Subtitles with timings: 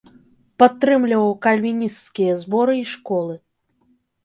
[0.63, 3.35] Падтрымліваў кальвінісцкія зборы і школы.